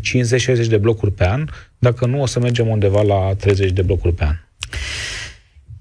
[0.68, 1.44] de blocuri pe an,
[1.78, 4.34] dacă nu, o să mergem undeva la 30 de blocuri pe an.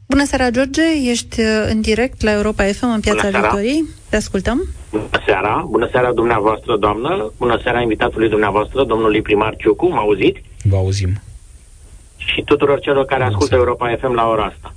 [0.07, 0.81] Bună seara, George!
[1.09, 3.85] Ești uh, în direct la Europa FM în Piața Victoriei.
[4.09, 4.67] Te ascultăm.
[4.91, 5.65] Bună seara!
[5.69, 7.31] Bună seara dumneavoastră, doamnă!
[7.37, 9.87] Bună seara invitatului dumneavoastră, domnului primar Ciucu.
[9.87, 10.43] Mă auziți?
[10.63, 11.21] Vă auzim
[12.33, 14.73] și tuturor celor care ascultă Europa FM la ora asta.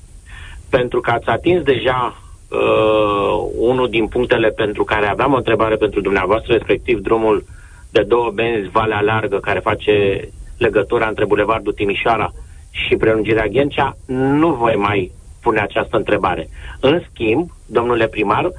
[0.70, 2.16] Pentru că ați atins deja
[2.48, 7.44] uh, unul din punctele pentru care aveam o întrebare pentru dumneavoastră, respectiv drumul
[7.90, 12.32] de două benzi Valea Largă, care face legătura între Bulevardul Timișoara
[12.70, 16.48] și prelungirea Ghencea, nu voi mai pune această întrebare.
[16.80, 18.50] În schimb, domnule primar,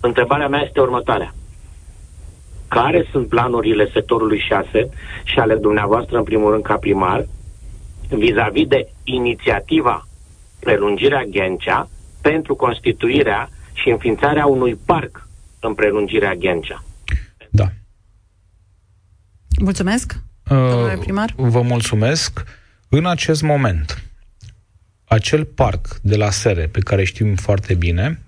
[0.00, 1.34] întrebarea mea este următoarea.
[2.68, 4.88] Care sunt planurile sectorului 6
[5.24, 7.26] și ale dumneavoastră, în primul rând, ca primar,
[8.10, 10.08] vis-a-vis de inițiativa
[10.60, 11.88] prelungirea Ghencea
[12.20, 15.28] pentru constituirea și înființarea unui parc
[15.60, 16.84] în prelungirea Ghencea.
[17.50, 17.72] Da.
[19.60, 20.16] Mulțumesc,
[20.48, 21.32] domnule primar.
[21.36, 22.44] Vă mulțumesc.
[22.88, 24.02] În acest moment,
[25.04, 28.22] acel parc de la Sere, pe care știm foarte bine,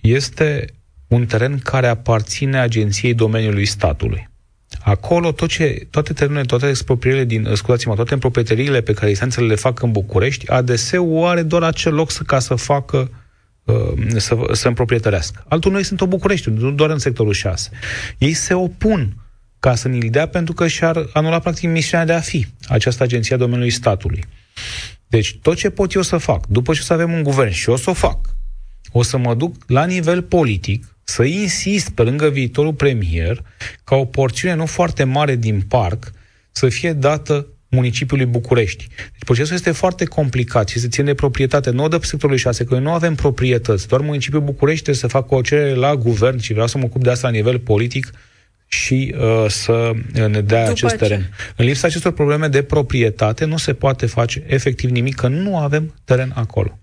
[0.00, 0.64] este
[1.08, 4.28] un teren care aparține agenției domeniului statului.
[4.84, 9.54] Acolo tot ce, toate terenurile, toate exproprierile din, scuzați-mă, toate proprieteriile pe care instanțele le
[9.54, 13.10] fac în București, ADS-ul are doar acel loc să, ca să facă
[13.64, 15.44] uh, să, să împroprietărească.
[15.48, 17.70] Altul noi sunt o București, nu doar în sectorul 6.
[18.18, 19.16] Ei se opun
[19.58, 23.34] ca să ni-l dea pentru că și-ar anula practic misiunea de a fi această agenție
[23.34, 24.24] a domeniului statului.
[25.06, 27.68] Deci tot ce pot eu să fac, după ce o să avem un guvern și
[27.68, 28.18] o să o fac,
[28.92, 33.42] o să mă duc la nivel politic să insist pe lângă viitorul premier
[33.84, 36.12] ca o porțiune nu foarte mare din parc
[36.50, 38.86] să fie dată municipiului București.
[38.96, 41.70] Deci procesul este foarte complicat și se ține de proprietate.
[41.70, 43.88] Nu o dă sectorului 6, că noi nu avem proprietăți.
[43.88, 47.02] Doar municipiul București trebuie să facă o cerere la guvern și vreau să mă ocup
[47.02, 48.10] de asta la nivel politic
[48.66, 50.96] și uh, să ne dea După acest ce?
[50.96, 51.30] teren.
[51.56, 55.94] În lipsa acestor probleme de proprietate nu se poate face efectiv nimic, că nu avem
[56.04, 56.78] teren acolo.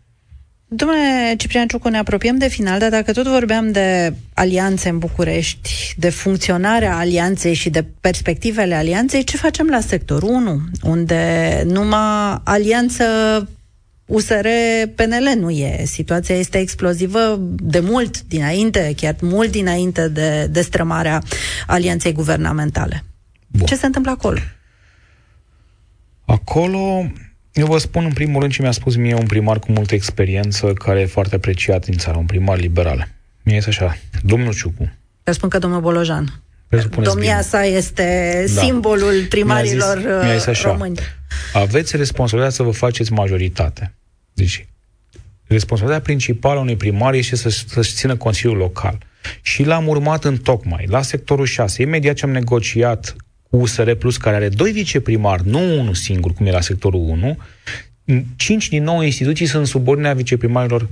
[0.71, 5.93] Domnule Ciprian Ciucu, ne apropiem de final, dar dacă tot vorbeam de alianțe în București,
[5.97, 13.03] de funcționarea alianței și de perspectivele alianței, ce facem la sectorul 1, unde numai alianță
[14.05, 15.83] USR-PNL nu e.
[15.85, 21.23] Situația este explozivă de mult dinainte, chiar mult dinainte de destrămarea
[21.67, 23.03] alianței guvernamentale.
[23.47, 23.65] Bun.
[23.65, 24.39] Ce se întâmplă acolo?
[26.25, 27.11] Acolo
[27.53, 30.73] eu vă spun în primul rând ce mi-a spus mie un primar cu multă experiență,
[30.73, 33.07] care e foarte apreciat din țară, un primar liberal.
[33.43, 34.91] Mie este așa, domnul Ciucu.
[35.23, 36.41] Eu spun că domnul Bolojan.
[37.01, 37.41] Domnia bine.
[37.41, 38.61] sa este da.
[38.61, 40.99] simbolul primarilor mi-a zis, mi-a zis așa, români.
[41.53, 43.93] Aveți responsabilitatea să vă faceți majoritate.
[44.33, 44.67] Deci,
[45.47, 48.97] responsabilitatea principală a unui primar este să, să-și țină Consiliul Local.
[49.41, 51.81] Și l-am urmat în tocmai, la sectorul 6.
[51.81, 56.45] Imediat ce am negociat cu USR Plus, care are doi viceprimari, nu unul singur, cum
[56.45, 57.37] era sectorul 1,
[58.35, 60.89] cinci din nouă instituții sunt subordinea viceprimarilor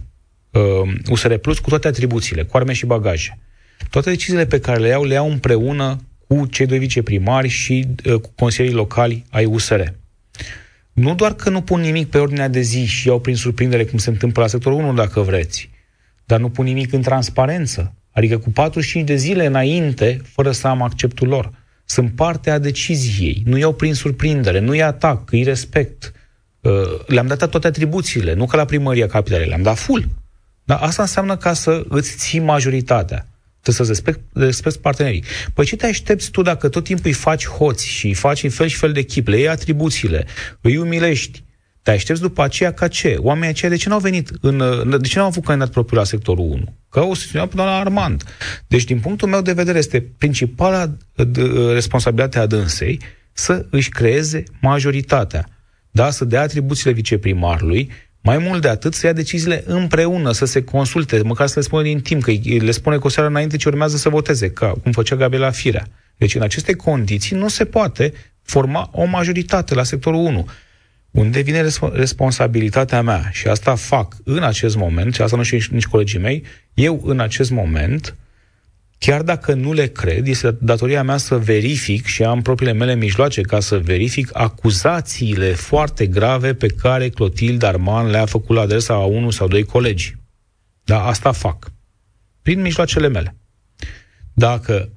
[0.51, 3.39] uh, USR Plus cu toate atribuțiile, cu arme și bagaje.
[3.89, 8.13] Toate deciziile pe care le iau, le iau împreună cu cei doi viceprimari și uh,
[8.13, 9.81] cu consilierii locali ai USR.
[10.93, 13.97] Nu doar că nu pun nimic pe ordinea de zi și iau prin surprindere cum
[13.97, 15.69] se întâmplă la sectorul 1, dacă vreți,
[16.25, 17.93] dar nu pun nimic în transparență.
[18.11, 21.56] Adică cu 45 de zile înainte, fără să am acceptul lor
[21.89, 26.11] sunt parte a deciziei, nu iau prin surprindere, nu-i atac, îi respect.
[26.59, 26.71] Uh,
[27.05, 30.07] le-am dat toate atribuțiile, nu ca la primăria capitalei, le-am dat full.
[30.63, 33.27] Dar asta înseamnă ca să îți ții majoritatea.
[33.61, 35.23] Trebuie să respect, respect partenerii.
[35.53, 38.49] Păi ce te aștepți tu dacă tot timpul îi faci hoți și îi faci în
[38.49, 40.25] fel și fel de chip, le iei atribuțiile,
[40.61, 41.43] îi umilești,
[41.87, 43.15] te aștepți după aceea ca ce?
[43.19, 44.57] Oamenii aceia de ce n-au venit în,
[45.01, 46.75] de ce n-au avut candidat propriu la sectorul 1?
[46.89, 48.23] Că au susținut pe doamna Armand.
[48.67, 50.97] Deci, din punctul meu de vedere, este principala
[51.73, 52.99] responsabilitate a dânsei
[53.33, 55.47] să își creeze majoritatea.
[55.91, 60.63] Da, să dea atribuțiile viceprimarului, mai mult de atât, să ia deciziile împreună, să se
[60.63, 63.69] consulte, măcar să le spună din timp, că le spune cu o seară înainte ce
[63.69, 65.87] urmează să voteze, ca cum făcea Gabriela Firea.
[66.17, 70.47] Deci, în aceste condiții, nu se poate forma o majoritate la sectorul 1.
[71.17, 75.85] Unde vine responsabilitatea mea și asta fac în acest moment, și asta nu știu nici
[75.85, 78.15] colegii mei, eu în acest moment,
[78.97, 83.41] chiar dacă nu le cred, este datoria mea să verific și am propriile mele mijloace
[83.41, 89.05] ca să verific acuzațiile foarte grave pe care Clotilde Arman le-a făcut la adresa a
[89.05, 90.15] unul sau doi colegi.
[90.83, 91.71] Da, asta fac.
[92.41, 93.35] Prin mijloacele mele.
[94.33, 94.89] Dacă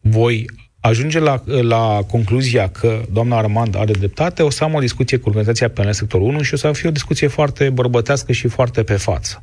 [0.00, 0.46] voi
[0.88, 5.28] ajunge la, la concluzia că doamna Armand are dreptate, o să am o discuție cu
[5.28, 8.94] organizația PNL sectorul 1 și o să fie o discuție foarte bărbătească și foarte pe
[8.94, 9.42] față.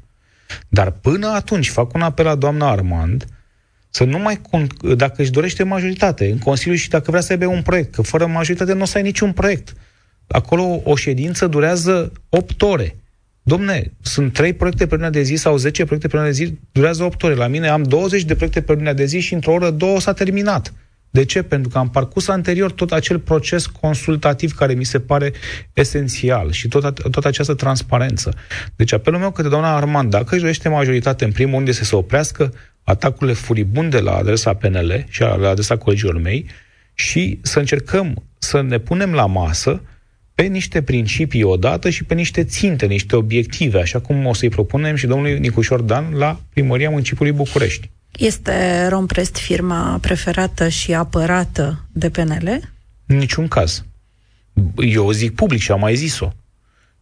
[0.68, 3.26] Dar până atunci fac un apel la doamna Armand
[3.90, 4.42] să nu mai,
[4.96, 8.26] dacă își dorește majoritate în Consiliu și dacă vrea să aibă un proiect, că fără
[8.26, 9.74] majoritate nu o să ai niciun proiect.
[10.28, 12.96] Acolo o ședință durează 8 ore.
[13.44, 16.58] Domne, sunt 3 proiecte pe lunea de zi sau 10 proiecte pe lunea de zi,
[16.72, 17.36] durează 8 ore.
[17.36, 20.14] La mine am 20 de proiecte pe lunea de zi și într-o oră, două s-a
[20.14, 20.74] terminat.
[21.12, 21.42] De ce?
[21.42, 25.32] Pentru că am parcurs anterior tot acel proces consultativ care mi se pare
[25.74, 28.34] esențial și tot, tot această transparență.
[28.76, 31.90] Deci apelul meu către doamna Armand, dacă își dorește majoritate, în primul rând este să
[31.90, 36.46] se oprească atacurile furibunde la adresa PNL și la adresa colegilor mei
[36.94, 39.82] și să încercăm să ne punem la masă
[40.36, 44.96] pe niște principii odată și pe niște ținte, niște obiective, așa cum o să-i propunem
[44.96, 47.90] și domnului Nicușor Dan la primăria municipiului București.
[48.18, 52.60] Este Romprest firma preferată și apărată de PNL?
[53.06, 53.86] În niciun caz.
[54.76, 56.34] Eu zic public și am mai zis-o.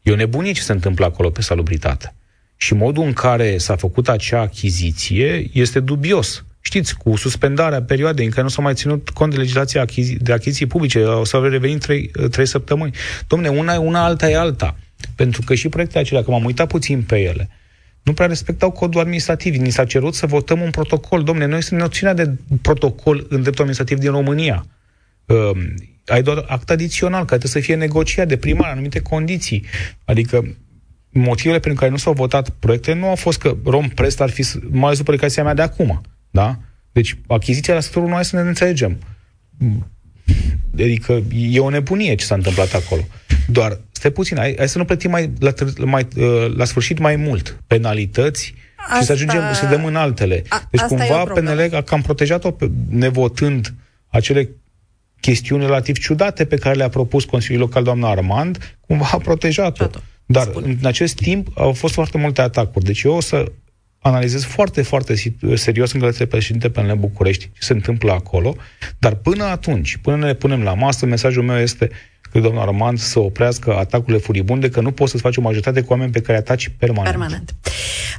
[0.02, 2.14] E o nebunie ce se întâmplă acolo pe salubritate.
[2.58, 6.44] Și modul în care s-a făcut acea achiziție este dubios.
[6.62, 10.34] Știți, cu suspendarea perioadei în care nu s-a mai ținut cont de legislația achizi- de
[10.34, 12.96] achiziții publice, o să revenit trei, trei săptămâni.
[13.28, 14.76] Domne, una e una, alta e alta.
[15.16, 17.50] Pentru că și proiectele acelea, că m-am uitat puțin pe ele,
[18.04, 19.56] nu prea respectau codul administrativ.
[19.56, 21.24] Ni s-a cerut să votăm un protocol.
[21.24, 22.32] Domne, noi suntem noțiunea de
[22.62, 24.66] protocol în dreptul administrativ din România.
[25.26, 25.52] Uh,
[26.06, 29.66] ai doar act adițional, care trebuie să fie negociat de primar în anumite condiții.
[30.06, 30.56] Adică
[31.10, 34.84] motivele pentru care nu s-au votat proiectele nu au fost că Romprest ar fi, mai
[34.84, 36.02] ales după mea de acum.
[36.30, 36.60] Da?
[36.92, 38.98] Deci achiziția la sectorul noi să ne înțelegem.
[40.74, 43.08] Adică e o nebunie ce s-a întâmplat acolo.
[43.48, 45.54] Doar, stai puțin, hai, hai să nu plătim mai la,
[45.86, 49.00] mai, uh, la sfârșit mai mult penalități Asta...
[49.00, 50.44] Și să ajungem să dăm în altele.
[50.48, 52.56] A, deci cumva PNL a cam protejat-o
[52.90, 53.74] nevotând
[54.08, 54.50] acele
[55.20, 59.88] chestiuni relativ ciudate pe care le-a propus Consiliul Local doamna Armand, cumva a protejat-o.
[60.26, 60.78] Dar Spune.
[60.82, 62.86] în acest timp au fost foarte multe atacuri.
[62.86, 63.52] Deci eu o să
[64.00, 65.14] analizez foarte, foarte
[65.54, 68.56] serios în către președinte pe București ce se întâmplă acolo,
[68.98, 71.90] dar până atunci, până ne punem la masă, mesajul meu este
[72.32, 75.92] că domnul Armand să oprească atacurile furibunde, că nu poți să-ți faci o majoritate cu
[75.92, 77.10] oameni pe care ataci permanent.
[77.10, 77.54] Permanent.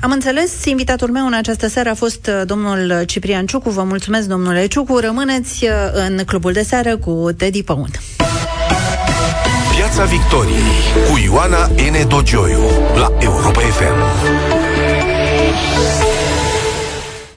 [0.00, 3.70] Am înțeles, invitatul meu în această seară a fost uh, domnul Ciprian Ciucu.
[3.70, 4.98] Vă mulțumesc, domnule Ciucu.
[4.98, 5.70] Rămâneți uh,
[6.08, 7.90] în clubul de seară cu Teddy Păun.
[9.76, 10.80] Piața Victoriei
[11.10, 12.08] cu Ioana N.
[12.08, 12.62] Dogioiu
[12.94, 14.59] la Europa FM.